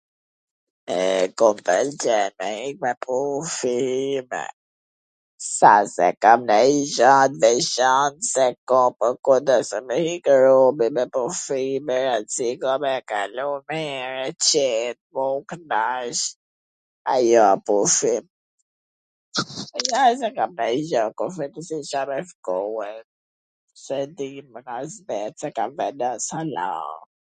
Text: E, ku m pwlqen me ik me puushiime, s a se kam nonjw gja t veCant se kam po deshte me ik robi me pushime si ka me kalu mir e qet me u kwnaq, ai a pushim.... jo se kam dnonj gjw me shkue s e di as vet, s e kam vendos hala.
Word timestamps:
E, 0.93 0.99
ku 1.39 1.47
m 1.57 1.59
pwlqen 1.67 2.31
me 2.43 2.47
ik 2.69 2.77
me 2.85 2.91
puushiime, 3.05 4.41
s 5.47 5.67
a 5.71 5.73
se 5.95 6.07
kam 6.25 6.39
nonjw 6.49 6.83
gja 6.95 7.11
t 7.33 7.41
veCant 7.43 8.17
se 8.33 8.45
kam 8.71 8.89
po 9.25 9.33
deshte 9.49 9.77
me 9.91 9.97
ik 10.13 10.25
robi 10.45 10.87
me 10.97 11.03
pushime 11.17 11.99
si 12.35 12.47
ka 12.63 12.73
me 12.85 12.93
kalu 13.11 13.47
mir 13.73 14.11
e 14.27 14.33
qet 14.47 14.97
me 15.13 15.23
u 15.37 15.45
kwnaq, 15.53 16.19
ai 17.13 17.27
a 17.45 17.47
pushim.... 17.69 18.25
jo 19.89 19.99
se 20.23 20.29
kam 20.39 20.51
dnonj 20.61 20.81
gjw 20.95 21.27
me 21.37 21.47
shkue 22.29 22.93
s 23.85 23.87
e 24.01 24.01
di 24.17 24.31
as 24.77 24.93
vet, 25.07 25.33
s 25.43 25.49
e 25.51 25.57
kam 25.61 25.69
vendos 25.83 26.25
hala. 26.37 26.71